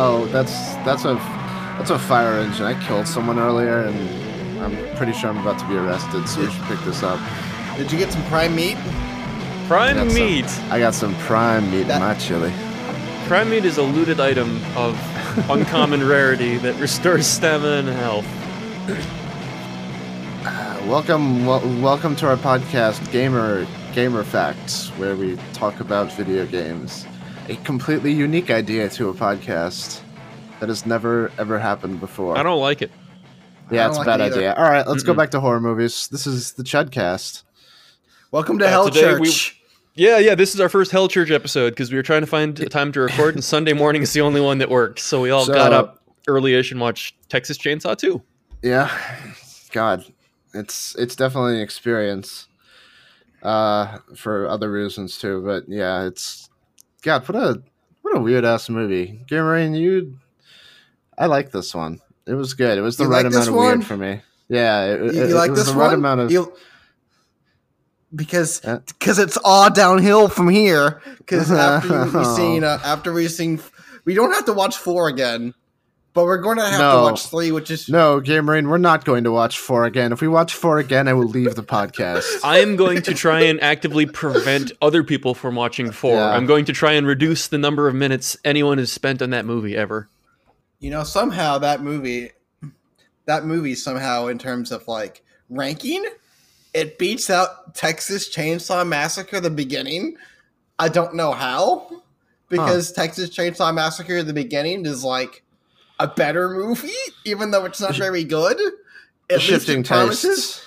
[0.00, 0.52] Oh, that's
[0.86, 1.14] that's a
[1.76, 2.64] that's a fire engine.
[2.66, 6.28] I killed someone earlier, and I'm pretty sure I'm about to be arrested.
[6.28, 7.18] So we should pick this up.
[7.76, 8.76] Did you get some prime meat?
[9.66, 10.46] Prime Got some- meat.
[10.70, 12.52] I got some prime meat in That- my chili.
[13.26, 14.96] Prime meat is a looted item of
[15.50, 18.26] uncommon rarity that restores stamina and health.
[20.46, 26.46] Uh, welcome, wel- welcome to our podcast, Gamer Gamer Facts, where we talk about video
[26.46, 27.04] games.
[27.48, 30.00] A completely unique idea to a podcast
[30.60, 32.36] that has never ever happened before.
[32.36, 32.90] I don't like it.
[33.70, 34.54] Yeah, I it's a bad it idea.
[34.54, 35.16] All right, let's go Mm-mm.
[35.16, 36.08] back to horror movies.
[36.08, 37.42] This is the Chudcast.
[38.30, 39.54] Welcome to Uh, Hell today we- Church.
[39.94, 42.58] Yeah, yeah, this is our first Hell Church episode because we were trying to find
[42.60, 45.00] a time to record, and Sunday morning is the only one that worked.
[45.00, 48.22] So we all So- got up early-ish and watched Texas Chainsaw 2.
[48.62, 48.90] Yeah,
[49.72, 50.04] God,
[50.52, 52.44] it's it's definitely an experience.
[53.42, 56.47] Uh, for other reasons too, but yeah, it's
[57.02, 57.28] God.
[57.28, 57.62] What a
[58.02, 59.20] what a weird ass movie.
[59.28, 60.18] Gamer, you,
[61.16, 62.00] I like this one.
[62.26, 62.78] It was good.
[62.78, 63.66] It was the You right like amount of one?
[63.66, 64.20] weird for me.
[64.48, 65.94] Yeah, it, You, it- you it like was this the right one?
[65.94, 66.30] amount of.
[66.32, 66.54] You-
[68.14, 71.02] because because it's all downhill from here.
[71.18, 73.60] Because after we've seen uh, after we've seen,
[74.06, 75.52] we don't have to watch four again,
[76.18, 76.96] but we're going to have No.
[76.96, 80.10] to watch three, which is No, Gamer, we're not going to watch four again.
[80.10, 82.40] If we watch four again, I will leave the podcast.
[82.42, 86.14] I am going to try and actively prevent other people from watching 4.
[86.14, 86.30] Yeah.
[86.30, 89.44] I'm going to try and reduce the number of minutes anyone has spent on that
[89.44, 90.08] movie ever.
[90.80, 92.32] you know somehow that movie,
[93.26, 96.04] that movie somehow in terms of like ranking,
[96.74, 100.16] it beats out Texas Chainsaw Massacre the beginning.
[100.80, 102.02] I don't know how,
[102.48, 105.44] because Texas Chainsaw Massacre the beginning is like
[105.98, 106.90] a better movie,
[107.24, 108.58] even though it's not very good.
[109.30, 110.64] At least Shifting it promises-.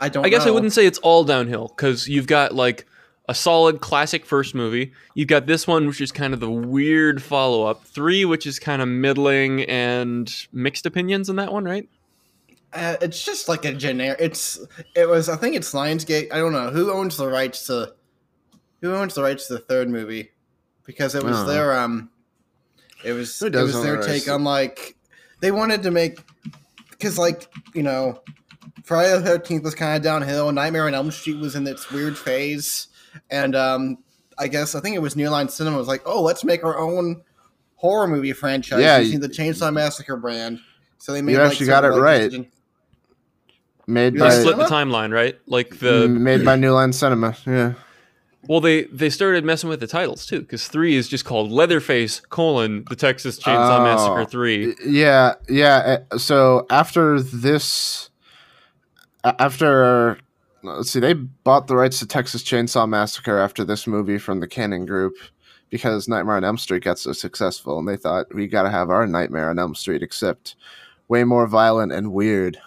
[0.00, 0.24] I don't.
[0.26, 2.86] I guess I wouldn't say it's all downhill because you've got like
[3.28, 4.92] a solid classic first movie.
[5.14, 7.84] You've got this one, which is kind of the weird follow up.
[7.84, 11.88] Three, which is kind of middling and mixed opinions on that one, right?
[12.72, 14.18] Uh, it's just like a generic.
[14.20, 14.58] It's
[14.96, 15.28] it was.
[15.28, 16.32] I think it's Lionsgate.
[16.32, 17.94] I don't know who owns the rights to.
[18.80, 20.30] Who owns the rights to the third movie?
[20.84, 21.44] Because it was Oh.
[21.46, 22.10] their um.
[23.04, 24.96] It was Who it was their the take on like
[25.40, 26.20] they wanted to make
[26.90, 28.22] because like you know
[28.84, 30.50] Friday the Thirteenth was kind of downhill.
[30.52, 32.88] Nightmare on Elm Street was in its weird phase,
[33.30, 33.98] and um
[34.38, 36.78] I guess I think it was New Line Cinema was like, oh, let's make our
[36.78, 37.22] own
[37.76, 40.58] horror movie franchise Yeah, using the Chainsaw Massacre brand.
[40.98, 42.18] So they made like, actually got it like, right.
[42.18, 42.48] decision-
[43.88, 45.36] Made You They by split the timeline, right?
[45.46, 47.36] Like the made by New Line Cinema.
[47.44, 47.74] Yeah.
[48.48, 52.20] Well, they they started messing with the titles too because three is just called Leatherface
[52.20, 53.84] colon the Texas Chainsaw Oh.
[53.84, 54.74] Massacre three.
[54.84, 55.98] Yeah, yeah.
[56.10, 58.10] uh, So after this,
[59.24, 60.18] after
[60.62, 64.48] let's see, they bought the rights to Texas Chainsaw Massacre after this movie from the
[64.48, 65.14] Cannon Group
[65.70, 68.90] because Nightmare on Elm Street got so successful, and they thought we got to have
[68.90, 70.54] our Nightmare on Elm Street, except
[71.08, 72.58] way more violent and weird.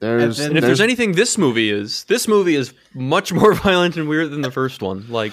[0.00, 3.52] There's, then- And if there's there's anything this movie is, this movie is much more
[3.66, 5.06] violent and weird than the first one.
[5.08, 5.32] Like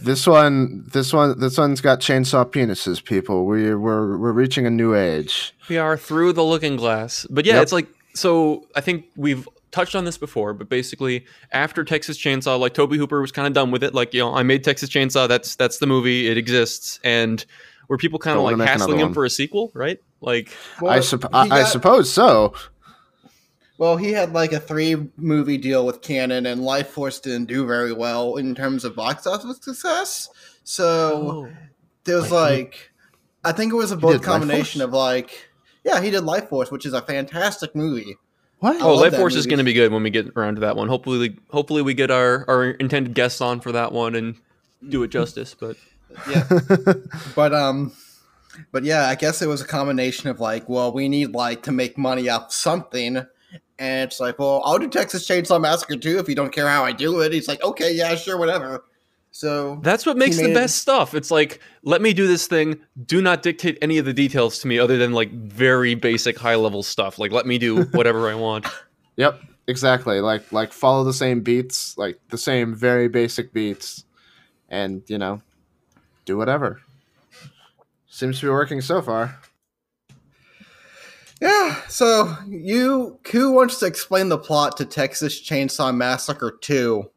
[0.00, 3.02] this one, this one, this one's got chainsaw penises.
[3.04, 5.54] People, we we're we're reaching a new age.
[5.68, 7.26] We are through the looking glass.
[7.28, 7.62] But yeah, Yep.
[7.64, 12.58] it's like so I think we've touched on this before, but basically after Texas Chainsaw,
[12.58, 13.92] like Tobe Hooper was kind of done with it.
[13.92, 16.98] Like, you know, I made Texas Chainsaw, that's that's the movie, it exists.
[17.04, 17.44] And
[17.88, 19.14] were people kind of like make hassling him one.
[19.14, 19.98] for a sequel, right?
[20.22, 22.54] Like I, Well, supp- he I, I suppose so.
[23.78, 27.66] Well, he had like a three movie deal with Cannon, and Life Force didn't do
[27.66, 30.28] very well in terms of box office success.
[30.64, 31.48] So
[32.04, 32.90] there was Wait, he- like,
[33.44, 35.50] I think it was a did both combination of like,
[35.84, 38.16] yeah, he did Life Force, which is a fantastic movie.
[38.60, 38.76] What?
[38.76, 40.62] I Oh, Life that Force is going to be good when we get around to
[40.62, 40.88] that one.
[40.88, 44.36] Hopefully, hopefully we get our, our intended guests on for that one and
[44.88, 45.54] do it justice.
[45.54, 45.76] But
[46.30, 46.48] Yeah,
[47.34, 47.92] but um,
[48.72, 51.72] but yeah, I guess it was a combination of like, well, we need like to
[51.72, 53.26] make money off something.
[53.78, 56.84] And it's like, well, I'll do Texas Chainsaw Massacre too if you don't care how
[56.84, 57.32] I do it.
[57.32, 58.84] He's like, okay, yeah, sure, whatever.
[59.36, 61.12] So that's what makes the best stuff.
[61.12, 62.80] It's like, let me do this thing.
[63.04, 66.54] Do not dictate any of the details to me other than like very basic high
[66.54, 67.18] level stuff.
[67.18, 68.66] Like, let me do whatever I want.
[69.16, 70.20] Yep, exactly.
[70.22, 74.04] Like like follow the same beats, like the same very basic beats,
[74.70, 75.42] and you know,
[76.24, 76.80] do whatever.
[78.08, 79.38] Seems to be working so far.
[81.40, 87.10] Yeah, so you who wants to explain the plot to Texas Chainsaw Massacre 2?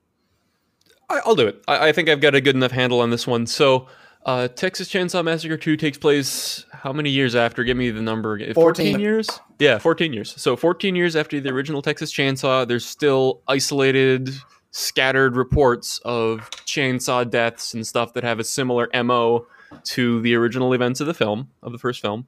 [1.10, 1.64] I, I'll do it.
[1.68, 3.48] I, I think I've got a good enough handle on this one.
[3.48, 3.88] So,
[4.26, 7.64] uh, Texas Chainsaw Massacre 2 takes place how many years after?
[7.64, 8.34] Give me the number.
[8.34, 8.54] again.
[8.54, 9.00] 14.
[9.00, 9.30] years?
[9.58, 10.34] Yeah, 14 years.
[10.40, 14.30] So, 14 years after the original Texas Chainsaw, there's still isolated,
[14.72, 19.48] scattered reports of chainsaw deaths and stuff that have a similar MO
[19.84, 22.28] to the original events of the film of the first film,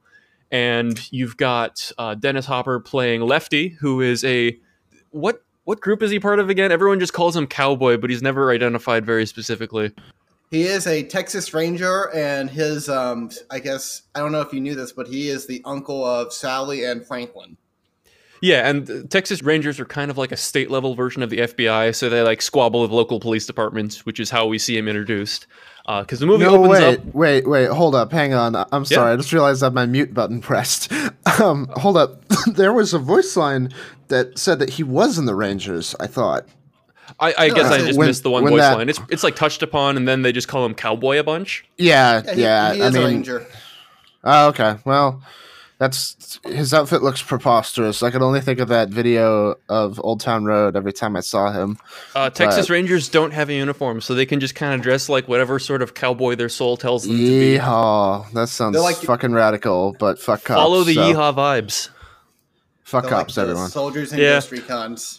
[0.52, 4.56] and you've got uh, Dennis Hopper playing Lefty, who is a
[5.10, 6.70] what what group is he part of again?
[6.70, 9.92] Everyone just calls him Cowboy, but he's never identified very specifically.
[10.50, 14.60] He is a Texas Ranger, and his, um, I guess, I don't know if you
[14.60, 17.56] knew this, but he is the uncle of Sally and Franklin.
[18.42, 21.94] Yeah, and Texas Rangers are kind of like a state level version of the FBI,
[21.94, 25.46] so they like squabble with local police departments, which is how we see him introduced.
[25.86, 27.04] Because the movie no, opens wait, up.
[27.14, 28.54] wait, wait, hold up, hang on.
[28.54, 30.90] I- I'm sorry, I just realized I have my mute button pressed.
[31.40, 32.22] Um, hold up.
[32.46, 33.70] there was a voice line
[34.08, 35.94] that said that he was in the Rangers.
[35.98, 36.46] I thought.
[37.18, 38.88] I, I guess I when- just missed the one voice that- line.
[38.90, 41.64] It's it's like touched upon, and then they just call him Cowboy a bunch.
[41.78, 42.74] Yeah, Yeah, he, yeah.
[42.74, 43.46] he I is a mean, Ranger.
[44.24, 44.76] oh, okay.
[44.84, 45.22] Well,
[45.82, 48.04] that's his outfit looks preposterous.
[48.04, 51.50] I can only think of that video of Old Town Road every time I saw
[51.50, 51.76] him.
[52.14, 55.08] Uh, Texas But- Rangers don't have a uniform, so they can just kind of dress
[55.08, 57.58] like whatever sort of cowboy their soul tells them to be.
[57.58, 58.30] Yeehaw!
[58.32, 60.56] That sounds They're like- fucking radical, but fuck cops.
[60.60, 61.88] Follow the so yeehaw vibes.
[62.84, 63.68] Fuck They're like cops, the everyone.
[63.70, 64.34] Soldiers and Yeah.
[64.34, 65.18] Ghost Recons.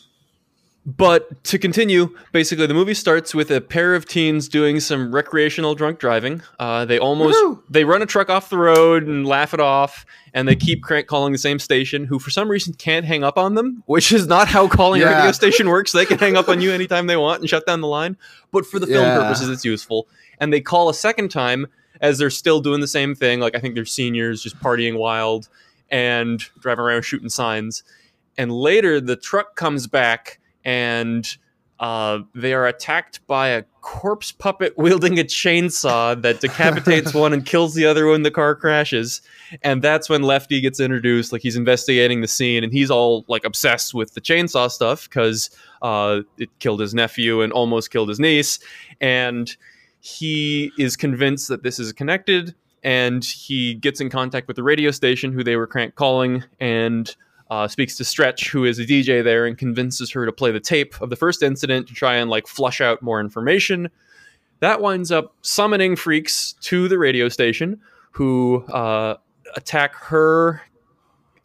[0.86, 5.76] But to continue, basically, the movie starts with a pair of teens doing some recreational
[5.76, 6.42] drunk driving.
[6.60, 7.64] Uh, they almost Woohoo!
[7.70, 11.08] they run a truck off the road and laugh it off, and they keep crank
[11.08, 14.28] calling the same station, who for some reason can't hang up on them, which is
[14.28, 15.94] not how calling a radio station works.
[15.94, 18.18] They can hang up on you anytime they want and shut down the line.
[18.52, 19.20] But for the film Yeah.
[19.20, 20.10] purposes, it's useful.
[20.40, 21.68] And they call a second time
[22.02, 23.40] as they're still doing the same thing.
[23.40, 25.48] Like I think they're seniors, just partying wild
[25.90, 27.84] and driving around shooting signs.
[28.38, 31.38] And later, the truck comes back and
[31.80, 37.46] uh, they are attacked by a corpse puppet wielding a chainsaw that decapitates one and
[37.46, 39.22] kills the other when the car crashes.
[39.64, 41.34] And that's when Lefty gets introduced.
[41.34, 45.50] Like he's investigating the scene, and he's all like obsessed with the chainsaw stuff because
[45.82, 48.60] uh, it killed his nephew and almost killed his niece.
[49.02, 49.54] And
[50.00, 52.56] he is convinced that this is connected.
[52.82, 57.14] And he gets in contact with the radio station, who they were crank calling, and
[57.50, 60.60] uh, speaks to Stretch, who is a DJ there, and convinces her to play the
[60.60, 63.90] tape of the first incident to try and like flush out more information.
[64.60, 67.82] That winds up summoning freaks to the radio station,
[68.12, 69.18] who uh,
[69.56, 70.62] attack her,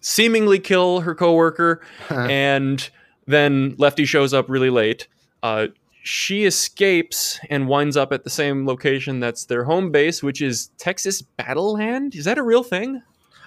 [0.01, 2.89] seemingly kill her coworker, and
[3.27, 5.09] then Lefty shows up really late.
[5.43, 5.69] Uh,
[6.03, 10.69] she escapes and winds up at the same location that's their home base, which is
[10.79, 12.15] Texas Battleland.
[12.15, 13.03] Is that a real thing?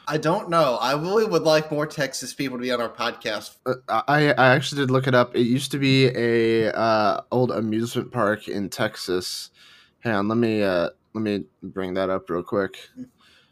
[0.07, 0.77] I don't know.
[0.81, 3.57] I really would like more Texas people to be on our podcast.
[3.65, 3.75] Uh,
[4.07, 5.35] I I actually did look it up.
[5.35, 9.51] It used to be a uh, old amusement park in Texas.
[9.99, 12.77] Hang on, let me uh, let me bring that up real quick.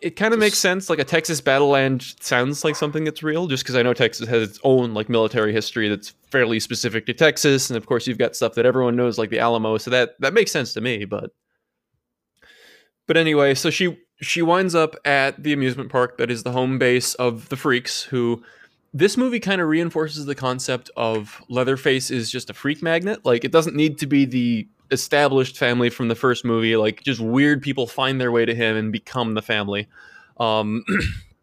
[0.02, 0.90] It kind of makes sense.
[0.90, 4.50] Like a Texas Battleland sounds like something that's real, just because I know Texas has
[4.50, 8.36] its own like military history that's fairly specific to Texas, and of course you've got
[8.36, 11.06] stuff that everyone knows like the Alamo, so that that makes sense to me.
[11.06, 11.32] But
[13.08, 16.78] but anyway, so she she winds up at the amusement park that is the home
[16.78, 18.04] base of the freaks.
[18.04, 18.44] Who
[18.94, 23.26] this movie kind of reinforces the concept of Leatherface is just a freak magnet.
[23.26, 26.76] Like it doesn't need to be the established family from the first movie.
[26.76, 29.88] Like just weird people find their way to him and become the family.
[30.40, 30.84] Um,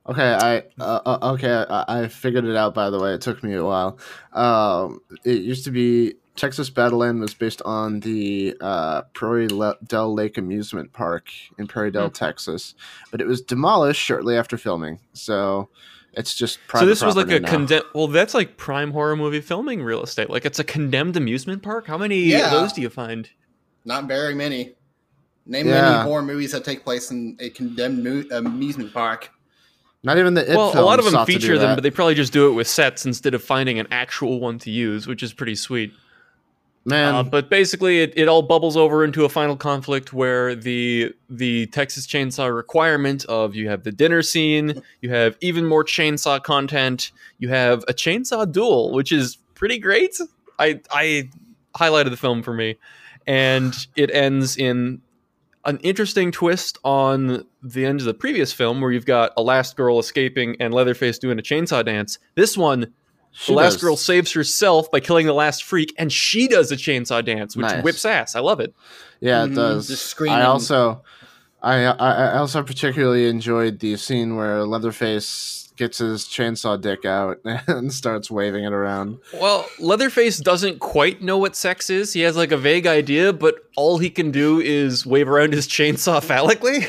[0.08, 2.74] Okay, I uh, uh, okay, I, I figured it out.
[2.74, 3.98] By the way, it took me a while.
[4.32, 10.14] Um, it used to be Texas Battleland was based on the uh, Prairie Le- Del
[10.14, 12.12] Lake Amusement Park in Prairie Del, Hmm.
[12.12, 12.74] Texas,
[13.10, 14.98] but it was demolished shortly after filming.
[15.14, 15.68] So
[16.12, 17.84] it's just private so this was like a condemned.
[17.94, 20.30] Well, that's like prime horror movie filming real estate.
[20.30, 21.86] Like it's a condemned amusement park.
[21.86, 22.46] How many Yeah.
[22.46, 23.28] of those do you find?
[23.84, 24.74] Not very many.
[25.46, 25.82] Name Yeah.
[25.90, 29.30] many horror movies that take place in a condemned mu- amusement park.
[30.02, 31.82] Not even the It well, a lot of them sought to do feature them, but
[31.82, 35.06] they probably just do it with sets instead of finding an actual one to use,
[35.06, 35.92] which is pretty sweet.
[36.86, 41.12] Man, Uh, but basically, it, it all bubbles over into a final conflict where the
[41.28, 46.42] the Texas Chainsaw requirement of you have the dinner scene, you have even more chainsaw
[46.42, 50.16] content, you have a chainsaw duel, which is pretty great.
[50.58, 51.28] I I
[51.76, 52.76] highlighted the film for me,
[53.26, 55.02] and it ends in
[55.64, 59.76] an interesting twist on the end of the previous film where you've got a last
[59.76, 62.20] girl escaping and Leatherface doing a chainsaw dance.
[62.36, 62.94] This one
[63.36, 66.72] she the last does- girl saves herself by killing the last freak, and she does
[66.72, 67.84] a chainsaw dance, which Nice.
[67.84, 68.34] whips ass.
[68.34, 68.74] I love it.
[69.20, 69.88] Yeah, it Mhm, does.
[69.88, 70.38] just screaming.
[70.38, 71.02] I also,
[71.62, 77.38] I, I I also particularly enjoyed the scene where Leatherface gets his chainsaw dick out
[77.44, 79.18] and starts waving it around.
[79.34, 82.12] Well, Leatherface doesn't quite know what sex is.
[82.12, 85.66] He has like a vague idea, but all he can do is wave around his
[85.76, 86.86] chainsaw phallically.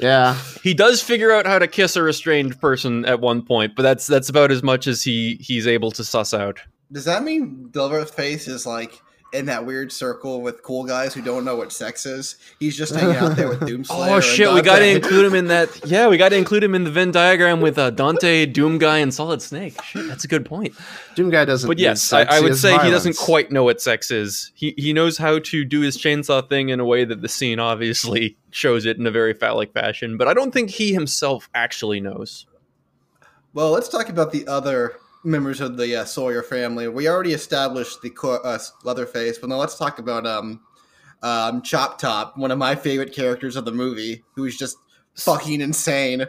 [0.00, 3.82] Yeah, He does figure out how to kiss a restrained person at one point, but
[3.82, 6.58] that's that's about as much as he he's able to suss out.
[6.92, 9.00] Does that mean Leatherface is like
[9.32, 12.36] in that weird circle with cool guys who don't know what sex is.
[12.58, 14.16] He's just hanging out there with Doomslayer.
[14.16, 15.84] Oh shit, we got to include him in that.
[15.84, 18.98] Yeah, we got to include him in the Venn diagram with uh, Dante, Doom Guy,
[18.98, 19.80] and Solid Snake.
[19.82, 20.74] Shit, that's a good point.
[21.14, 21.68] Doom guy doesn't.
[21.68, 24.52] But yes, I, I would has say he doesn't quite know what sex is.
[24.54, 27.58] He he knows how to do his chainsaw thing in a way that the scene
[27.58, 32.00] obviously shows it in a very phallic fashion, but I don't think he himself actually
[32.00, 32.46] knows.
[33.52, 36.88] Well, let's talk about the other members of the uh, Sawyer family.
[36.88, 40.60] We already established the co- uh, Leatherface, but now let's talk about um,
[41.22, 44.78] um, Chop Top, one of my favorite characters of the movie, who's just
[45.16, 46.26] fucking insane.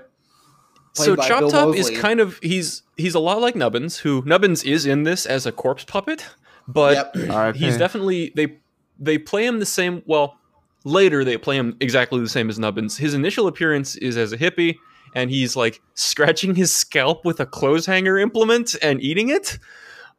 [0.93, 4.23] So by Chop Bill Top is kind of he's he's a lot like Nubbins, who
[4.25, 6.25] Nubbins is in this as a corpse puppet,
[6.67, 7.55] but Yep.
[7.55, 8.57] He's definitely they
[8.99, 10.01] they play him the same.
[10.07, 10.39] Well,
[10.83, 12.97] later they play him exactly the same as Nubbins.
[12.97, 14.77] His initial appearance is as a hippie,
[15.17, 19.57] and he's like scratching his scalp with a clothes hanger implement and eating it.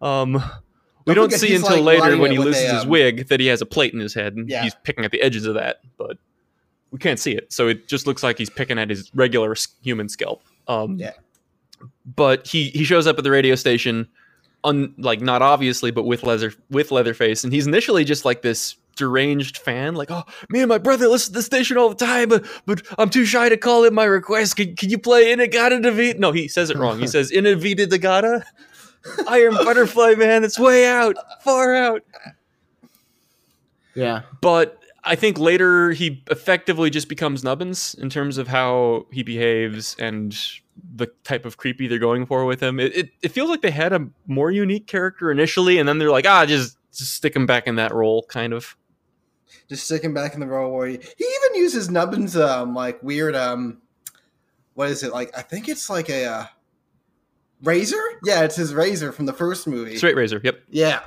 [0.00, 0.32] Um,
[1.06, 3.38] we Don't don't see until like, later when he loses a, his um, wig that
[3.38, 4.64] he has a plate in his head, and Yeah.
[4.64, 6.18] he's picking at the edges of that, but.
[6.90, 10.08] We can't see it, so it just looks like he's picking at his regular human
[10.08, 10.42] scalp.
[10.68, 11.12] Um, Yeah.
[12.16, 14.08] but he he shows up at the radio station
[14.64, 18.74] un, like not obviously but with leather with leatherface and he's initially just like this
[18.98, 22.28] deranged fan like oh me and my brother listen to the station all the time
[22.28, 26.18] but but i'm too shy to call in my request can, can you play In-A-Gadda-Da-Vida?
[26.18, 28.42] no he says it wrong he says inavita dagata
[29.28, 32.02] iron butterfly man it's way out far out
[33.94, 34.22] Yeah.
[34.40, 34.74] but
[35.04, 40.36] I think later he effectively just becomes Nubbins in terms of how he behaves and
[40.94, 42.78] the type of creepy they're going for with him.
[42.78, 46.10] It, it, it feels like they had a more unique character initially, and then they're
[46.10, 48.76] like, ah, just, just stick him back in that role, kind of.
[49.68, 53.34] Just sticking back in the role where he, he even uses Nubbin's um like weird
[53.34, 53.78] um
[54.74, 56.46] what is it like I think it's like a uh,
[57.62, 60.62] razor yeah it's his razor from the first movie Straight razor, yep.
[60.70, 61.00] yeah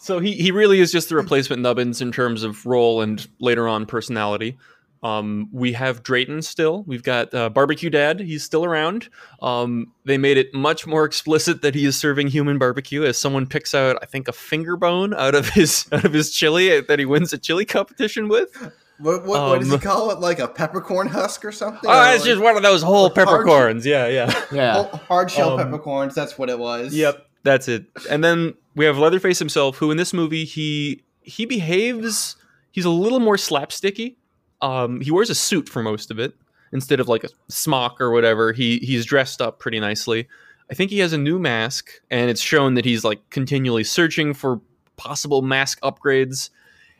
[0.00, 3.66] So he, he really is just the replacement Nubbins in terms of role and later
[3.68, 4.56] on personality.
[5.02, 6.82] Um, we have Drayton still.
[6.84, 8.20] We've got uh, Barbecue Dad.
[8.20, 9.08] He's still around.
[9.40, 13.46] Um, they made it much more explicit that he is serving human barbecue as someone
[13.46, 16.98] picks out, I think, a finger bone out of his out of his chili that
[16.98, 18.50] he wins a chili competition with.
[18.98, 21.92] what, what, what does he Um, call it like a peppercorn husk or something Oh,
[21.92, 23.86] Or it's like just one of those whole hard- peppercorns.
[23.86, 24.44] Yeah, yeah.
[24.52, 24.72] Yeah.
[24.82, 27.84] hard- hard shell Um, peppercorns that's what it was Yep, that's it.
[28.10, 32.34] And then we have Leatherface himself, who in this movie he he behaves.
[32.72, 34.16] He's a little more slapsticky.
[34.60, 36.34] Um, he wears a suit for most of it
[36.72, 38.52] instead of like a smock or whatever.
[38.52, 40.28] He he's dressed up pretty nicely.
[40.70, 44.34] I think he has a new mask, and it's shown that he's like continually searching
[44.34, 44.60] for
[44.96, 46.50] possible mask upgrades,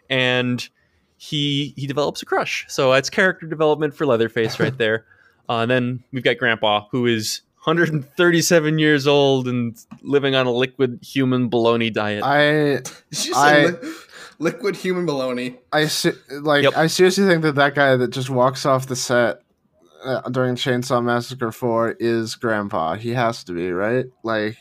[0.08, 0.66] and
[1.16, 2.64] he he develops a crush.
[2.68, 5.04] So that's character development for Leatherface right there.
[5.48, 10.52] Uh, and then we've got Grandpa, who is 137 years old and living on a
[10.52, 12.22] liquid human bologna diet.
[12.22, 13.92] I Did you say I- li-
[14.40, 16.76] liquid human baloney I se- like Yep.
[16.76, 19.40] I seriously think that that guy that just walks off the set
[20.04, 22.94] uh, during Chainsaw Massacre Four is Grandpa.
[22.94, 24.06] He has to be right.
[24.22, 24.56] Like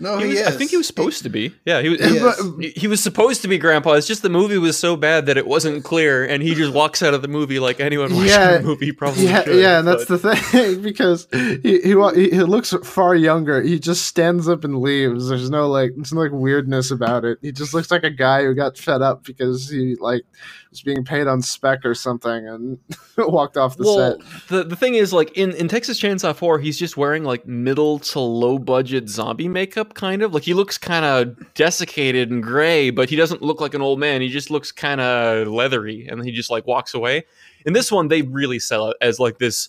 [0.00, 1.54] no He he, was- is I think he was supposed to be.
[1.64, 2.00] Yeah, he was.
[2.00, 3.92] He he- He was supposed to be Grandpa.
[3.92, 7.02] It's just the movie was so bad that it wasn't clear, and he just walks
[7.02, 9.56] out of the movie like anyone watching Yeah, the movie probably yeah, should.
[9.60, 13.60] yeah, and that's the thing because he, he he he looks far younger.
[13.62, 15.28] He just stands up and leaves.
[15.28, 17.38] There's no like there's no like weirdness about it.
[17.42, 20.22] He just looks like a guy who got fed up because he like
[20.70, 22.78] was being paid on spec or something and
[23.18, 24.48] walked off the well, set.
[24.48, 27.98] the the thing is, like in in Texas Chainsaw Four, he's just wearing like middle
[27.98, 32.90] to low budget zombie makeup, kind of like he looks kind of desiccated and gray,
[32.90, 34.20] but he doesn't look like an old man.
[34.20, 37.24] He just looks kind of leathery, and he just like walks away.
[37.66, 39.68] In this one, they really sell it as like this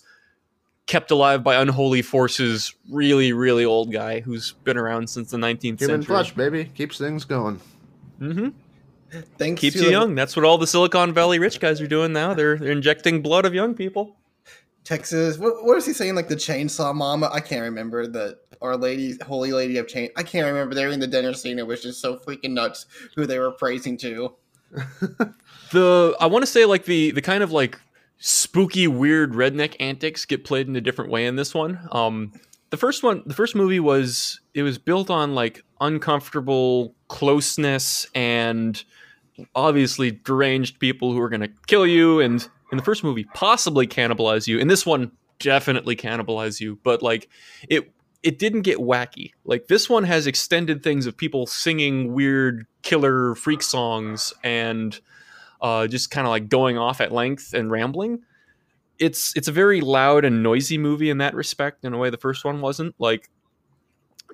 [0.86, 5.62] kept alive by unholy forces, really really old guy who's been around since the 19th
[5.62, 6.04] Human century.
[6.06, 7.60] flesh, baby, keeps things going.
[8.20, 8.48] mm-hmm
[9.36, 10.14] thanks Keeps to you the- young.
[10.14, 12.32] That's what all the Silicon Valley rich guys are doing now.
[12.32, 14.16] They're they're injecting blood of young people.
[14.84, 15.38] Texas.
[15.38, 16.14] What, what is he saying?
[16.14, 17.30] Like the chainsaw mama?
[17.32, 20.10] I can't remember the Our Lady, Holy Lady of Chain.
[20.16, 20.74] I can't remember.
[20.74, 21.58] They were in the dinner scene.
[21.58, 24.34] It was just so freaking nuts who they were praising to.
[25.72, 27.78] the I want to say like the the kind of like
[28.18, 31.78] spooky weird redneck antics get played in a different way in this one.
[31.92, 32.32] Um
[32.70, 38.82] the first one the first movie was it was built on like uncomfortable closeness and
[39.54, 43.86] obviously deranged people who are going to kill you and in the first movie possibly
[43.86, 44.58] cannibalize you.
[44.58, 47.28] In this one definitely cannibalize you, but like
[47.68, 49.32] it it didn't get wacky.
[49.44, 54.98] Like this one has extended things of people singing weird killer freak songs and
[55.60, 58.22] uh, just kind of like going off at length and rambling.
[58.98, 62.16] It's it's a very loud and noisy movie in that respect, in a way the
[62.16, 62.94] first one wasn't.
[62.98, 63.28] Like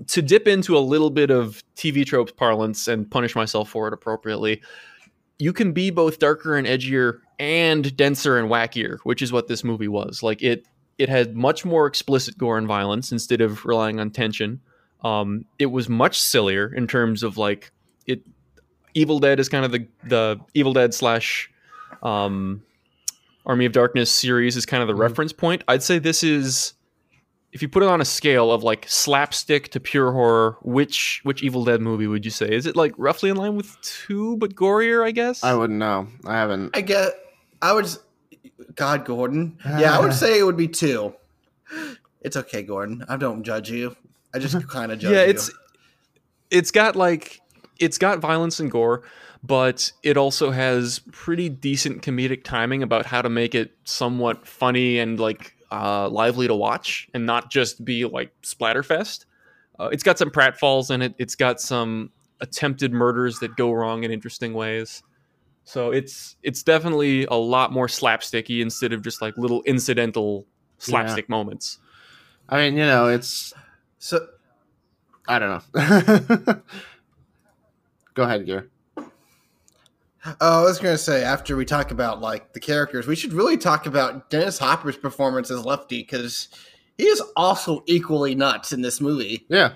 [0.07, 3.95] to dip into a little bit of TV tropes parlance and punish myself for it
[3.95, 4.63] appropriately,
[5.39, 9.63] you can be both darker and edgier and denser and wackier, which is what this
[9.65, 10.23] movie was.
[10.23, 10.67] Like it
[10.99, 14.61] it had much more explicit gore and violence instead of relying on tension.
[15.05, 17.71] Um, it was much sillier in terms of like
[18.07, 18.23] it.
[18.95, 21.49] Evil Dead is kind of the the Evil Dead slash
[22.03, 22.63] um,
[23.47, 24.99] Army of Darkness series is kind of the Mhm.
[24.99, 25.63] reference point.
[25.69, 26.73] I'd say this is
[27.53, 31.43] if you put it on a scale of like slapstick to pure horror, which which
[31.45, 32.49] Evil Dead movie would you say?
[32.51, 35.45] Is it like roughly in line with two but gorier, I guess?
[35.45, 36.09] I wouldn't know.
[36.27, 36.77] I haven't.
[36.77, 37.15] I get.
[37.61, 37.87] I would.
[38.75, 39.59] God, Gordon.
[39.65, 41.15] Yeah, I would say it would be two.
[42.21, 43.05] It's okay, Gordon.
[43.09, 43.97] I don't judge you.
[44.35, 45.17] I just kind of judge you.
[45.17, 45.31] yeah, you.
[45.31, 45.51] it's
[46.51, 47.41] it's got like
[47.79, 49.03] it's got violence and gore,
[49.43, 54.99] but it also has pretty decent comedic timing about how to make it somewhat funny
[54.99, 59.27] and like uh, lively to watch, and not just be like splatterfest.
[59.79, 61.15] Uh, it's got some pratfalls in it.
[61.19, 62.11] It's got some
[62.41, 65.03] attempted murders that go wrong in interesting ways.
[65.69, 70.47] So it's it's definitely a lot more slapsticky instead of just like little incidental
[70.79, 71.79] slapstick moments.
[72.49, 73.53] I mean, you know, it's.
[73.99, 74.27] so.
[75.29, 76.55] I don't know.
[78.15, 78.71] Go ahead, Gear.
[80.41, 83.59] Oh, I was gonna say after we talk about like the characters, we should really
[83.59, 86.49] talk about Dennis Hopper's performance as Lefty because
[86.97, 89.45] he is also equally nuts in this movie.
[89.51, 89.73] Yeah.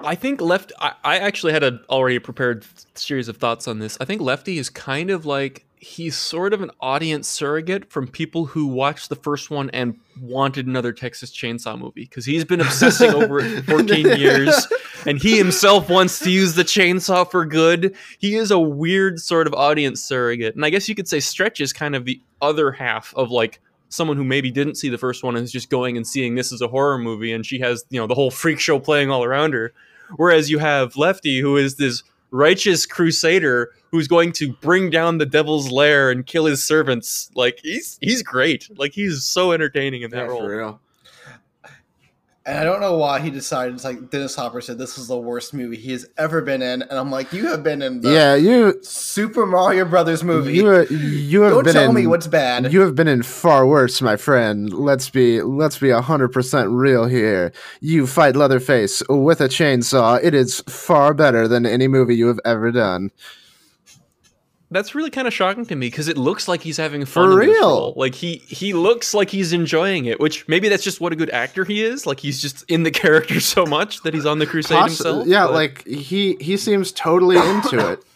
[0.00, 0.72] I think Left.
[0.78, 3.96] I, I actually had a already prepared series of thoughts on this.
[4.00, 8.46] I think Lefty is kind of like he's sort of an audience surrogate from people
[8.46, 13.10] who watched the first one and wanted another Texas Chainsaw movie because he's been obsessing
[13.10, 14.66] over it for 14 years,
[15.06, 17.94] and he himself wants to use the chainsaw for good.
[18.18, 21.60] He is a weird sort of audience surrogate, and I guess you could say Stretch
[21.60, 25.22] is kind of the other half of like someone who maybe didn't see the first
[25.22, 27.84] one and is just going and seeing this as a horror movie and she has
[27.88, 29.72] you know the whole freak show playing all around her
[30.16, 35.26] whereas you have lefty who is this righteous crusader who's going to bring down the
[35.26, 37.30] devil's lair and kill his servants.
[37.34, 38.68] Like he's he's great.
[38.78, 40.80] Like he's so entertaining in that Yeah, role.
[42.46, 43.74] And I don't know why he decided.
[43.74, 46.82] It's like Dennis Hopper said this was the worst movie he has ever been in,
[46.82, 48.78] and I'm like, you have been in the Yeah, you.
[48.84, 50.54] Super Mario Brothers movie.
[50.54, 51.94] You, you have don't been tell in.
[51.96, 52.72] me what's bad.
[52.72, 54.72] You have been in far worse, my friend.
[54.72, 57.52] Let's be let's be hundred percent real here.
[57.80, 60.22] You fight Leatherface with a chainsaw.
[60.22, 63.10] It is far better than any movie you have ever done.
[64.70, 67.36] That's really kind of shocking to me because it looks like he's having fun For
[67.38, 67.60] real.
[67.60, 67.94] role.
[67.96, 71.30] like he he looks like he's enjoying it which maybe that's just what a good
[71.30, 74.46] actor he is like he's just in the character so much that he's on the
[74.46, 78.00] crusade Poss- himself yeah, but- like he he seems totally into it.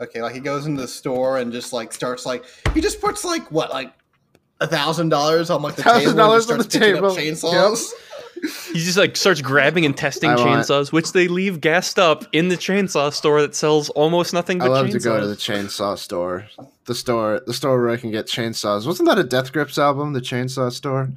[0.00, 3.24] Okay, like he goes into the store and just like starts like he just puts
[3.24, 3.92] like what like
[4.60, 5.96] a thousand dollars on like the table.
[5.96, 7.16] and just $1,000 on starts the picking up table.
[7.36, 7.90] Chainsaws.
[8.72, 12.24] He just like starts grabbing and testing I want- chainsaws, which they leave gassed up
[12.32, 14.92] in the chainsaw store that sells almost nothing I but love chainsaws.
[14.92, 16.46] to go to the chainsaw store.
[16.86, 18.86] The store the store where I can get chainsaws.
[18.86, 21.10] Wasn't that a Death Grips album, the chainsaw store?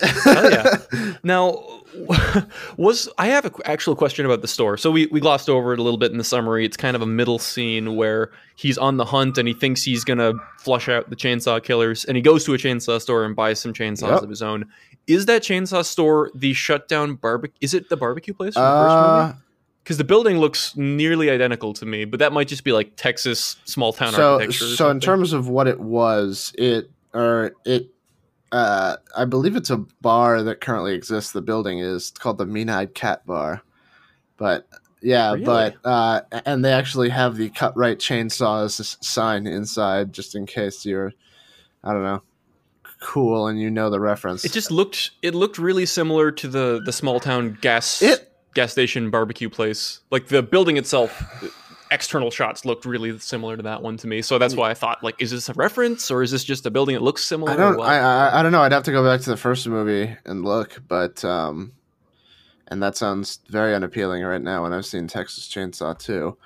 [0.00, 0.76] Hell yeah.
[1.22, 1.62] Now,
[2.76, 4.76] was I have an actual question about the store?
[4.76, 6.64] So we, we glossed over it a little bit in the summary.
[6.64, 10.04] It's kind of a middle scene where he's on the hunt and he thinks he's
[10.04, 13.60] gonna flush out the chainsaw killers, and he goes to a chainsaw store and buys
[13.60, 14.22] some chainsaws Yep.
[14.22, 14.66] of his own.
[15.06, 17.56] Is that chainsaw store the shutdown barbecue?
[17.60, 18.68] Is it the barbecue place from the?
[18.68, 19.34] Uh,
[19.84, 23.56] Because the building looks nearly identical to me, but that might just be like Texas
[23.64, 24.66] small town so architecture.
[24.66, 27.90] so in terms of what it was, it or it
[28.52, 31.32] uh I believe it's a bar that currently exists.
[31.32, 33.62] The building is called the Mean Eyed Cat Bar.
[34.36, 34.66] But
[35.02, 35.44] yeah, Really?
[35.44, 40.84] but uh and they actually have the cut right chainsaws sign inside just in case
[40.84, 41.12] you're
[41.84, 42.22] I don't know
[43.06, 44.44] cool and you know the reference.
[44.44, 48.72] It just looked it looked really similar to the the small town gas It- gas
[48.72, 50.00] station barbecue place.
[50.10, 51.10] Like the building itself,
[51.90, 54.22] external shots looked really similar to that one to me.
[54.22, 56.70] So that's why I thought like, is this a reference or is this just a
[56.70, 57.52] building that looks similar?
[57.52, 57.80] I don't.
[57.80, 58.62] I, I I don't know.
[58.62, 61.72] I'd have to go back to the first movie and look, but um,
[62.68, 64.64] and that sounds very unappealing right now.
[64.64, 66.36] When I've seen Texas Chainsaw too,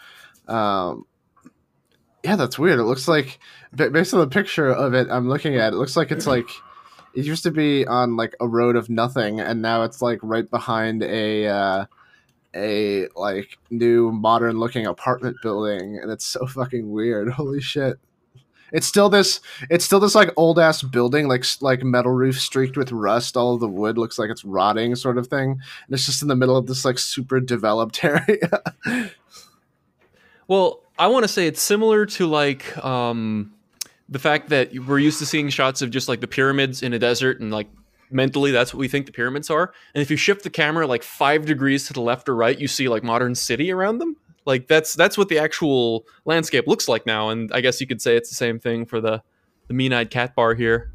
[0.53, 1.07] um,
[2.25, 2.79] yeah, that's weird.
[2.79, 3.39] It looks like
[3.75, 6.49] based on the picture of it I'm looking at, it looks like it's like
[7.15, 10.49] it used to be on like a road of nothing, and now it's like right
[10.49, 11.47] behind a.
[11.47, 11.87] Uh,
[12.53, 17.97] a like new modern looking apartment building and it's so fucking weird holy shit
[18.73, 22.77] it's still this it's still this like old ass building like like metal roof streaked
[22.77, 26.07] with rust all of the wood looks like it's rotting sort of thing and it's
[26.07, 28.51] just in the middle of this like super developed area
[30.51, 33.55] Well, I want to say it's similar to like um,
[34.11, 36.99] the fact that we're used to seeing shots of just like the pyramids in a
[36.99, 37.69] desert and like
[38.11, 39.73] mentally that's what we think the pyramids are.
[39.95, 42.69] And if you shift the camera like five degrees to the left or right, you
[42.69, 44.15] see like modern city around them.
[44.45, 47.31] Like that's that's what the actual landscape looks like now.
[47.31, 49.23] And I guess you could say it's the same thing for the
[49.69, 50.93] the mean eyed cat bar here.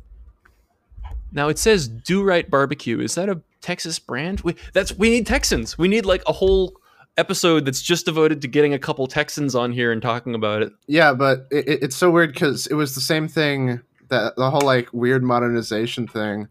[1.32, 3.00] Now it says Do Right Barbecue.
[3.00, 4.42] Is that a Texas brand?
[4.42, 5.80] We that's we need Texans.
[5.80, 6.76] We need like a whole
[7.18, 10.74] episode that's just devoted to getting a couple Texans on here and talking about it.
[10.88, 14.52] Yeah, but it, it- it's so weird because it was the same thing that the
[14.52, 16.48] whole like weird modernization thing.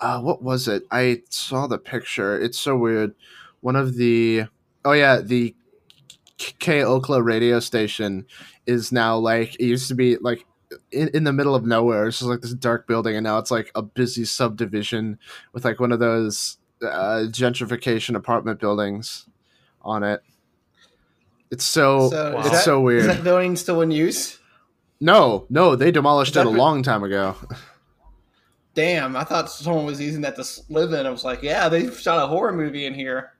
[0.00, 0.84] Uh, what was it?
[0.90, 2.40] I saw the picture.
[2.40, 3.14] It's so weird.
[3.60, 4.44] One of the
[4.84, 5.54] oh yeah, the
[6.38, 8.26] K Okla radio station
[8.66, 10.46] is now like it used to be like
[10.90, 12.06] in, in the middle of nowhere.
[12.08, 15.18] It's just like this dark building, and now it's like a busy subdivision
[15.52, 19.26] with like one of those uh, gentrification apartment buildings
[19.82, 20.22] on it.
[21.50, 23.00] It's so, So it's that- so weird.
[23.00, 24.38] Is that building still in use?
[25.00, 27.34] No, no, they demolished it a long time ago.
[28.74, 31.06] Damn, I thought someone was using that to live in.
[31.06, 33.32] I was like, yeah, they shot a horror movie in here.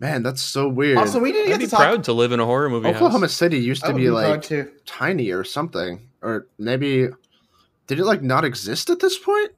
[0.00, 0.98] Man, that's so weird.
[0.98, 1.80] Also, we didn't I'd get be to talk.
[1.80, 2.88] proud to live in a horror movie.
[2.88, 3.34] Oklahoma house.
[3.34, 4.50] City used to be be like
[4.84, 7.08] tiny or something, or maybe
[7.86, 9.52] did it like not exist at this point?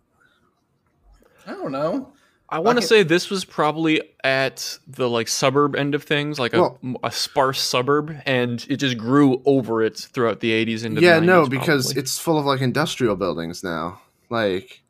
[1.47, 2.13] I don't know.
[2.51, 6.55] I want to say this was probably at the like suburb end of things, like
[6.55, 11.03] a, Well- a sparse suburb, and it just grew over it throughout the 80s into
[11.03, 11.27] yeah, the 90s.
[11.27, 12.01] no, because probably.
[12.03, 14.01] it's full of like industrial buildings now.
[14.31, 14.81] Like,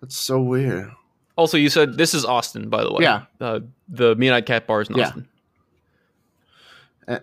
[0.00, 0.90] that's so weird.
[1.36, 3.02] also you said this is Austin, by the way.
[3.02, 3.24] Yeah.
[3.40, 5.06] uh, the Mean Eyed Cat Bar is in Yeah.
[5.08, 5.28] Austin.
[7.08, 7.18] Uh,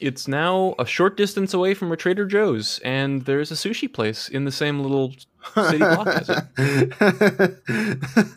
[0.00, 4.28] it's now a short distance away from a Trader Joe's, and there's a sushi place
[4.30, 5.12] in the same little
[5.54, 7.58] city block as it.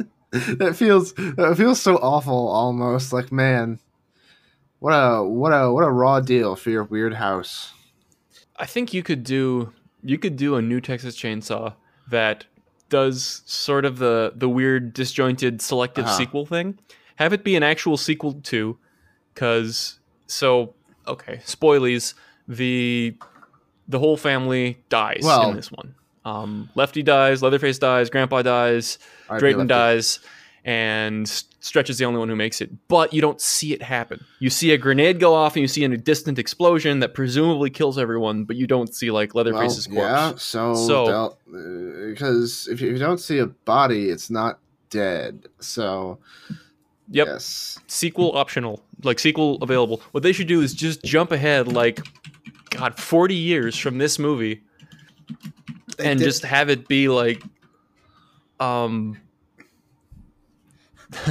[0.59, 3.79] that feels that feels so awful almost like man
[4.79, 7.73] what a what a what a raw deal for your weird house
[8.55, 11.73] I think you could do you could do a new Texas Chainsaw
[12.09, 12.45] that
[12.89, 16.17] does sort of the the weird disjointed selective Uh-huh.
[16.17, 16.77] sequel thing.
[17.17, 18.77] Have it be an actual sequel to,
[19.33, 20.73] because so
[21.07, 22.13] okay, spoilies.
[22.47, 23.15] The
[23.87, 25.95] the whole family dies Well- in this one.
[26.25, 28.99] Um, Lefty dies, Leatherface dies, Grandpa dies.
[29.39, 29.69] Drayton Lefty.
[29.69, 30.19] dies,
[30.63, 31.27] and
[31.59, 32.69] Stretch is the only one who makes it.
[32.87, 34.23] But you don't see it happen.
[34.39, 37.97] You see a grenade go off, and you see a distant explosion that presumably kills
[37.97, 40.43] everyone, but you don't see like Leatherface's Well, yeah corpse.
[40.43, 41.37] so, So-
[42.09, 46.17] because if, you, if you don't see a body it's not dead so
[47.09, 50.01] Yep, yes sequel optional, like sequel available.
[50.11, 51.99] What they should do is just jump ahead, like
[52.69, 54.61] God, forty years from this movie,
[55.97, 57.43] They and did- just have it be like
[58.59, 59.17] um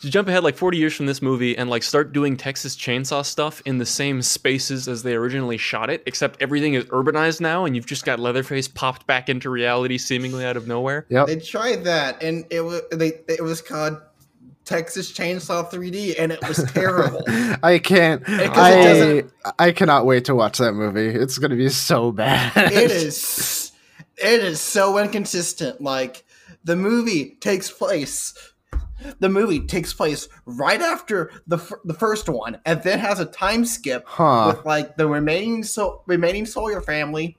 [0.00, 3.24] to jump ahead like 40 years from this movie and like start doing Texas Chainsaw
[3.24, 7.64] stuff in the same spaces as they originally shot it except everything is urbanized now
[7.64, 11.06] and you've just got Leatherface popped back into reality seemingly out of nowhere.
[11.10, 11.26] Yeah.
[11.26, 14.00] They tried that, and it was they it was called
[14.64, 17.22] Texas Chainsaw 3D, and it was terrible.
[17.62, 19.22] i can't i
[19.58, 23.72] i cannot wait to watch that movie it's gonna be so bad it is
[24.16, 25.80] it is so inconsistent.
[25.80, 26.24] Like
[26.64, 28.34] the movie takes place.
[29.20, 33.26] The movie takes place right after the fir- the first one, and then has a
[33.26, 37.36] time skip huh with like the remaining so remaining Sawyer family,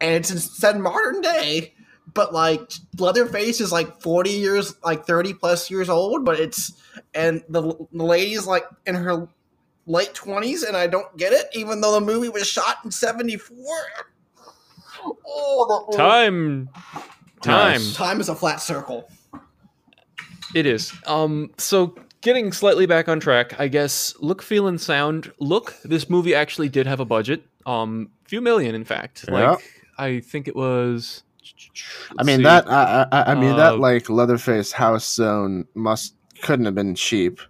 [0.00, 1.74] and it's instead modern day.
[2.14, 6.72] But like Leatherface is like forty years, like thirty plus years old, but it's
[7.14, 9.28] and the, the lady's like in her
[9.86, 13.38] late twenties, and I don't get it, even though the movie was shot in seventy
[13.38, 13.56] four.
[15.04, 16.68] Oh, the, Time
[17.42, 17.94] time Nice.
[17.94, 19.08] time is a flat circle.
[20.54, 20.92] It is.
[21.06, 24.14] Um, so getting slightly back on track, I guess.
[24.20, 25.32] Look, feel, and sound.
[25.38, 27.42] Look, this movie actually did have a budget.
[27.66, 29.24] Um, few million, in fact.
[29.28, 29.52] Yeah.
[29.52, 31.22] Like I think it was.
[32.18, 32.42] I mean see.
[32.44, 36.94] that I, I, I mean that Uh, like Leatherface house zone must couldn't have been
[36.94, 37.40] cheap.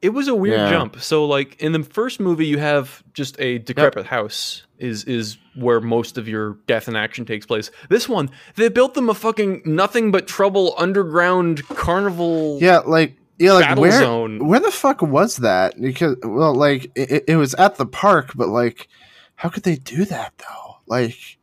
[0.00, 0.70] It was a weird Yeah.
[0.70, 1.00] jump.
[1.00, 4.62] So like in the first movie, you have just a decrepit house.
[4.78, 7.72] Is is where most of your death and action takes place.
[7.88, 12.58] This one, they built them a fucking nothing but trouble underground carnival.
[12.60, 14.46] Yeah, like yeah, like where zone.
[14.46, 15.80] where the fuck was that?
[15.80, 18.86] Because well, like it, it was at the park, but like,
[19.34, 20.76] how could they do that though?
[20.86, 21.37] Like,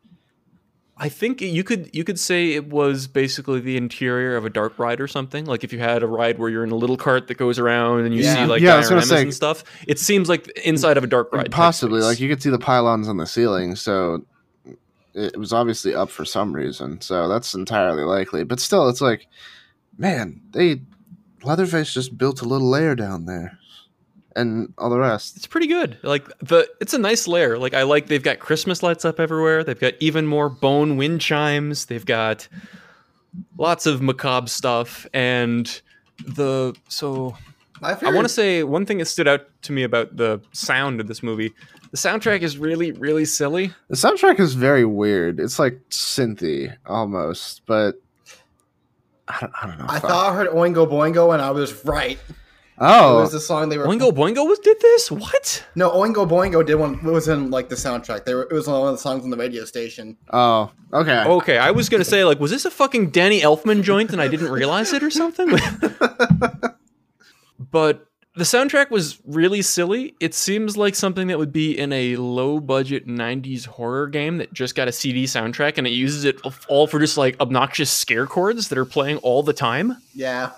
[1.06, 4.80] I think you could you could say it was basically the interior of a dark
[4.80, 5.46] ride or something.
[5.46, 8.06] Like if you had a ride where you're in a little cart that goes around
[8.06, 8.36] and you Yeah.
[8.36, 9.64] see like Yeah, dioramas say- and stuff.
[9.88, 11.52] It seems like inside of a dark ride.
[11.52, 14.26] possibly like you could see the pylons on the ceiling, so
[15.14, 17.00] it was obviously up for some reason.
[17.02, 18.44] So that's entirely likely.
[18.44, 19.28] But still, it's like,
[19.98, 20.82] man, they
[21.44, 23.60] Leatherface just built a little lair down there,
[24.36, 25.38] and all the rest.
[25.38, 25.98] it's pretty good.
[26.04, 27.58] Like the it's a nice layer.
[27.58, 29.64] Like I like they've got Christmas lights up everywhere.
[29.64, 31.86] They've got even more bone wind chimes.
[31.86, 32.48] They've got
[33.58, 35.82] lots of macabre stuff, and
[36.26, 37.36] the so
[37.82, 41.00] My I want to say one thing that stood out to me about the sound
[41.00, 41.54] of this movie.
[41.92, 43.72] The soundtrack is really, really silly.
[43.88, 45.40] The soundtrack is very weird.
[45.40, 48.02] It's like synthy almost, but
[49.28, 49.86] I don't, I don't know.
[49.88, 52.20] I if thought I heard Oingo Boingo, and I was right.
[52.80, 53.86] Oh, It was the song they were.
[53.86, 55.12] Oingo Boingo was did this?
[55.12, 55.66] What?
[55.76, 56.96] No, Oingo Boingo did one.
[56.96, 58.26] It was in like the soundtrack.
[58.26, 58.44] They were.
[58.44, 60.18] It was one of the songs on the radio station.
[60.32, 61.24] oh, okay.
[61.24, 64.28] Okay, I was gonna say like, was this a fucking Danny Elfman joint and I
[64.28, 65.48] didn't realize it or something?
[67.72, 70.14] but the soundtrack was really silly.
[70.20, 74.52] It seems like something that would be in a low budget 90s horror game that
[74.54, 78.28] just got a CD soundtrack and it uses it all for just like obnoxious scare
[78.28, 79.98] chords that are playing all the time.
[80.14, 80.52] Yeah.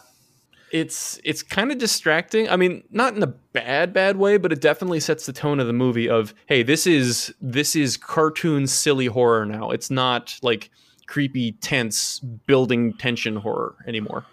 [0.72, 2.50] It's it's kind of distracting.
[2.50, 5.68] I mean, not in a bad bad way, but it definitely sets the tone of
[5.68, 9.72] the movie of, hey, this is this is cartoon silly horror now.
[9.72, 10.70] It's not like
[11.08, 14.26] creepy tense building tension horror anymore.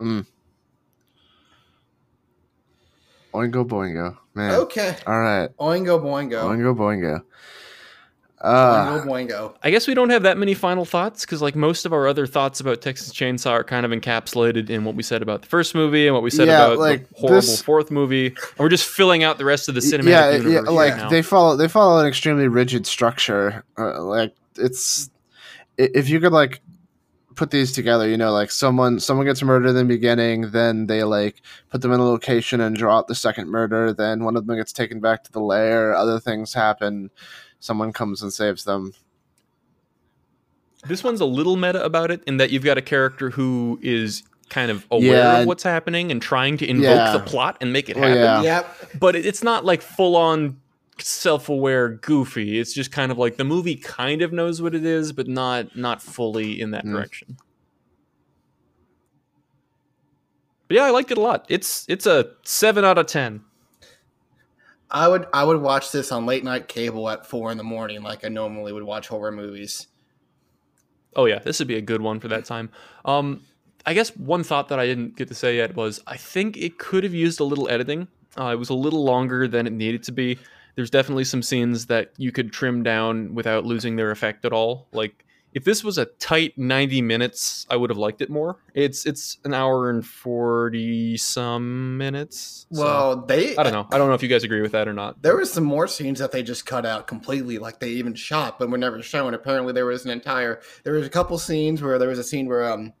[0.00, 0.26] Mm.
[3.32, 4.54] Oingo Boingo, man.
[4.54, 4.96] Okay.
[5.06, 6.42] All right, Oingo Boingo.
[6.44, 7.22] Oingo Boingo.
[8.44, 9.54] Uh, Oingo Boingo.
[9.62, 12.26] I guess we don't have that many final thoughts because, like, most of our other
[12.26, 15.74] thoughts about Texas Chainsaw are kind of encapsulated in what we said about the first
[15.74, 18.26] movie and what we said Yeah, about like, the horrible this- fourth movie.
[18.26, 21.02] And we're just filling out the rest of the cinematic yeah, yeah, universe like right
[21.04, 21.08] now.
[21.08, 23.64] they follow they follow an extremely rigid structure.
[23.78, 25.08] Uh, like it's
[25.78, 26.60] if you could like
[27.34, 31.02] put these together, you know, like someone someone gets murdered in the beginning, then they
[31.02, 33.92] like put them in a location and draw out the second murder.
[33.92, 35.96] Then one of them gets taken back to the lair.
[35.96, 37.10] Other things happen.
[37.64, 38.92] Someone comes and saves them.
[40.86, 44.22] This one's a little meta about it in that you've got a character who is
[44.50, 45.38] kind of aware Yeah.
[45.38, 47.12] of what's happening and trying to invoke Yeah.
[47.16, 48.44] the plot and make it Well, happen.
[48.44, 48.56] yeah.
[48.58, 48.90] Yep.
[49.00, 50.58] But it's not like full on
[50.98, 52.58] self-aware goofy.
[52.58, 55.74] It's just kind of like the movie kind of knows what it is, but not
[55.74, 56.92] not fully in that Mm.
[56.92, 57.38] direction.
[60.68, 61.46] But yeah, I liked it a lot.
[61.48, 63.40] It's it's a seven out of ten.
[64.94, 68.02] I would I would watch this on late night cable at four in the morning,
[68.02, 69.88] like I normally would watch horror movies.
[71.16, 72.70] Oh yeah, this would be a good one for that time.
[73.04, 73.42] Um,
[73.84, 76.78] I guess one thought that I didn't get to say yet was I think it
[76.78, 78.06] could have used a little editing.
[78.38, 80.38] Uh, it was a little longer than it needed to be.
[80.76, 84.86] There's definitely some scenes that you could trim down without losing their effect at all.
[84.92, 88.58] Like if this was a tight 90 minutes, I would have liked it more.
[88.74, 92.66] It's it's an hour and 40 some minutes.
[92.72, 93.86] so Well, they I don't know.
[93.92, 95.22] I don't know if you guys agree with that or not.
[95.22, 98.58] There was some more scenes that they just cut out completely, like they even shot,
[98.58, 99.32] but were never shown.
[99.32, 100.60] Apparently, there was an entire.
[100.82, 102.92] There was a couple scenes where there was a scene where um,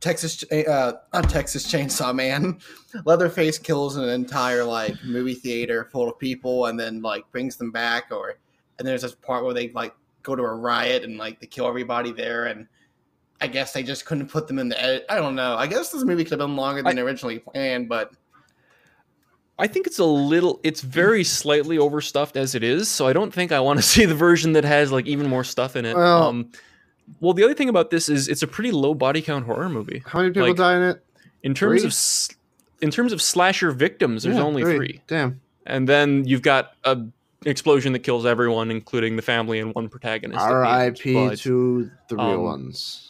[0.00, 2.58] Texas, uh, not Texas Chainsaw Man,
[3.06, 7.70] Leatherface kills an entire like movie theater full of people, and then like brings them
[7.70, 8.38] back, or
[8.78, 11.66] and there's this part where they like go to a riot and like they kill
[11.66, 12.66] everybody there, and
[13.40, 15.06] I guess they just couldn't put them in the edit.
[15.08, 15.56] I don't know.
[15.56, 18.12] I guess this movie could have been longer than originally planned, but
[19.58, 23.32] I think it's a little it's very slightly overstuffed as it is, so I don't
[23.32, 25.96] think I want to see the version that has like even more stuff in it.
[25.96, 26.50] Well- um
[27.20, 30.02] well the other thing about this is it's a pretty low body count horror movie.
[30.06, 31.04] How many people Like, die in it?
[31.42, 32.36] In terms Three?
[32.36, 32.36] of
[32.82, 35.02] in terms of slasher victims, there's Yeah, only three.
[35.06, 35.40] Damn.
[35.66, 36.98] And then you've got a
[37.44, 40.40] explosion that kills everyone, including the family and one protagonist.
[40.40, 40.64] at the end.
[40.64, 41.36] R.I.P.
[41.36, 43.06] To the real um, ones.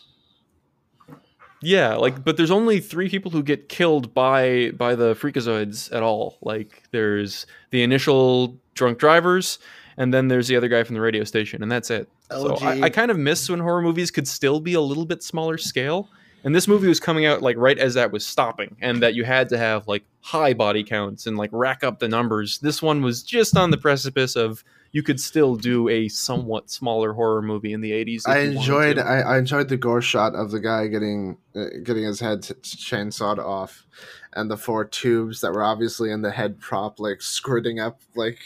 [1.62, 6.02] Yeah, like but there's only three people who get killed by by the freakazoids at
[6.02, 6.38] all.
[6.40, 9.58] Like there's the initial drunk drivers,
[9.98, 12.08] and then there's the other guy from the radio station, and that's it.
[12.30, 15.22] So I, I kind of miss when horror movies could still be a little bit
[15.22, 16.08] smaller scale.
[16.44, 19.24] And this movie was coming out like right as that was stopping, and that you
[19.24, 22.58] had to have like high body counts and like rack up the numbers.
[22.58, 27.12] This one was just on the precipice of you could still do a somewhat smaller
[27.12, 28.22] horror movie in the 80s.
[28.26, 28.98] I enjoyed.
[28.98, 32.54] I, I enjoyed the gore shot of the guy getting uh, getting his head t-
[32.54, 33.86] chainsawed off,
[34.32, 38.38] and the four tubes that were obviously in the head prop like squirting up like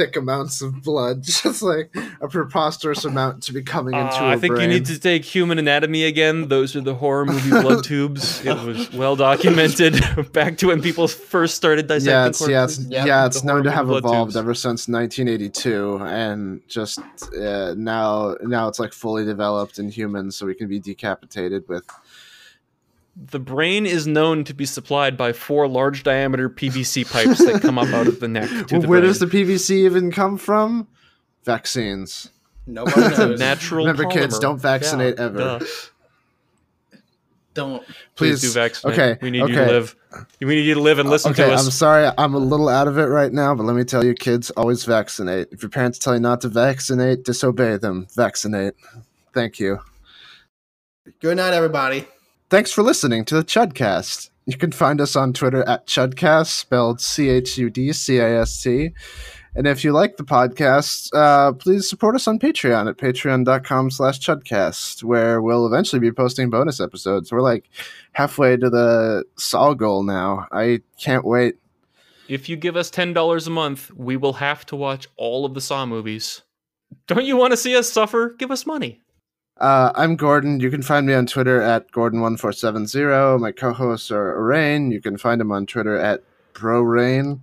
[0.00, 4.28] thick amounts of blood, just like a preposterous amount to be coming into Uh, a
[4.30, 4.70] I think brain.
[4.70, 6.48] you need to take Human Anatomy again.
[6.48, 8.44] Those are the horror movie blood tubes.
[8.46, 10.00] It was well documented
[10.32, 12.90] back to when people first started dissecting yeah, it's yeah, it's, corpses.
[12.90, 14.36] Yep, yeah, it's known to have evolved tubes.
[14.36, 16.98] ever since 1982, and just
[17.36, 21.84] uh, now now it's like fully developed in humans, so we can be decapitated with
[23.22, 27.78] The brain is known to be supplied by four large diameter PVC pipes that come
[27.78, 28.48] up out of the neck.
[28.48, 29.08] To Well, the where brain.
[29.10, 30.88] does the PVC even come from?
[31.44, 32.30] Vaccines.
[32.66, 33.38] nobody knows.
[33.38, 35.38] natural Remember, kids, don't vaccinate Yeah, ever.
[35.38, 35.60] duh.
[37.52, 37.82] Don't.
[38.14, 38.98] Please, Please, do vaccinate.
[38.98, 39.96] okay, we need you to live.
[40.40, 41.64] We need you to live and uh, listen okay, to us.
[41.64, 44.14] I'm sorry, I'm a little out of it right now, but let me tell you,
[44.14, 45.48] kids, always vaccinate.
[45.50, 48.06] If your parents tell you not to vaccinate, disobey them.
[48.14, 48.74] Vaccinate.
[49.34, 49.80] Thank you.
[51.20, 52.06] Good night, everybody.
[52.50, 54.30] Thanks for listening to the Chudcast.
[54.44, 58.40] You can find us on Twitter at Chudcast, spelled C H U D C A
[58.40, 58.90] S T.
[59.54, 64.18] And if you like the podcast, uh, please support us on Patreon at patreon.com slash
[64.18, 67.30] chudcast, where we'll eventually be posting bonus episodes.
[67.30, 67.70] We're like
[68.12, 70.48] halfway to the Saw goal now.
[70.50, 71.54] I can't wait.
[72.26, 75.60] If you give us $10 a month, we will have to watch all of the
[75.60, 76.42] Saw movies.
[77.06, 78.30] Don't you want to see us suffer?
[78.30, 79.00] Give us money.
[79.60, 80.58] Uh, I'm Gordon.
[80.60, 83.38] You can find me on Twitter at Gordon1470.
[83.38, 84.90] My co hosts are Orayn.
[84.90, 86.22] You can find him on Twitter at
[86.54, 87.40] BroRayn.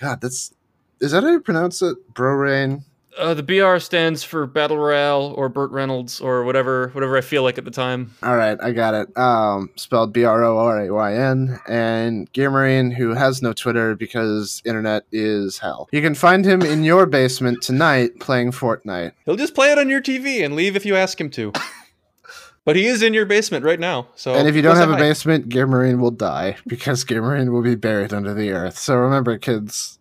[0.00, 0.52] God, that's.
[1.00, 1.96] Is that how you pronounce it?
[2.14, 2.82] BroRayn?
[3.18, 7.42] Uh, the BR stands for Battle Royale or Burt Reynolds or whatever whatever I feel
[7.42, 8.14] like at the time.
[8.22, 9.16] All right, I got it.
[9.18, 11.60] Um, spelled B R O R A Y N.
[11.68, 15.88] And Gearmarine, who has no Twitter because internet is hell.
[15.92, 19.12] You can find him in your basement tonight playing Fortnite.
[19.26, 21.52] He'll just play it on your TV and leave if you ask him to.
[22.64, 24.08] but he is in your basement right now.
[24.14, 24.98] So and if you don't have a hi.
[24.98, 28.78] basement, Gearmarine will die because Gearmarine will be buried under the earth.
[28.78, 29.98] So remember, kids.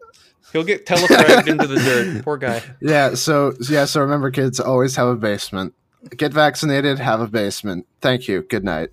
[0.54, 2.24] He'll get telefragged into the dirt.
[2.26, 2.62] Poor guy.
[2.82, 3.14] Yeah.
[3.16, 3.86] So yeah.
[3.86, 4.60] So remember, kids.
[4.60, 5.74] Always have a basement.
[6.18, 7.00] Get vaccinated.
[7.00, 7.86] Have a basement.
[8.02, 8.42] Thank you.
[8.42, 8.90] Good night.